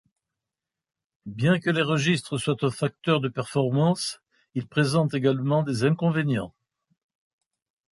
[1.27, 4.19] Bien que les registres soient un facteur de performance,
[4.55, 6.55] ils présentent également des inconvénients.